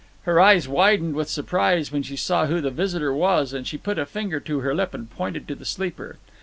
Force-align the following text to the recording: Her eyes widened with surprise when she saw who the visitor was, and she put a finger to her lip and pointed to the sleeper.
Her 0.23 0.39
eyes 0.39 0.67
widened 0.67 1.13
with 1.13 1.29
surprise 1.29 1.91
when 1.91 2.01
she 2.01 2.15
saw 2.15 2.47
who 2.47 2.59
the 2.59 2.71
visitor 2.71 3.13
was, 3.13 3.53
and 3.53 3.67
she 3.67 3.77
put 3.77 3.99
a 3.99 4.05
finger 4.07 4.39
to 4.39 4.61
her 4.61 4.73
lip 4.73 4.95
and 4.95 5.07
pointed 5.07 5.47
to 5.49 5.53
the 5.53 5.63
sleeper. 5.63 6.17